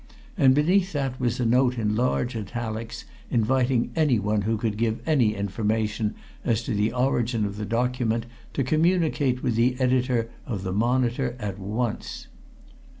And 0.35 0.55
beneath 0.55 0.93
that 0.93 1.19
was 1.19 1.39
a 1.39 1.45
note 1.45 1.77
in 1.77 1.95
large 1.95 2.35
italics 2.35 3.05
inviting 3.29 3.91
anyone 3.95 4.41
who 4.41 4.57
could 4.57 4.75
give 4.75 4.99
any 5.07 5.35
information 5.35 6.15
as 6.43 6.63
to 6.63 6.73
the 6.73 6.91
origin 6.91 7.45
of 7.45 7.57
the 7.57 7.65
document 7.67 8.25
to 8.53 8.63
communicate 8.63 9.43
with 9.43 9.53
the 9.53 9.79
Editor 9.79 10.31
of 10.47 10.63
the 10.63 10.73
Monitor, 10.73 11.35
at 11.37 11.59
once. 11.59 12.25